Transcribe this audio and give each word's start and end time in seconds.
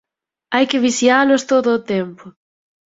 Hai 0.53 0.65
que 0.71 0.81
vixialos 0.87 1.47
todo 1.51 1.69
o 1.77 1.83
tempo. 1.93 2.25